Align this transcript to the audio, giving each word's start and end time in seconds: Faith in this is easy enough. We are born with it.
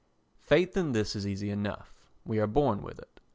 Faith 0.39 0.75
in 0.75 0.93
this 0.93 1.15
is 1.15 1.27
easy 1.27 1.51
enough. 1.51 1.93
We 2.25 2.39
are 2.39 2.47
born 2.47 2.81
with 2.81 2.97
it. 2.97 3.19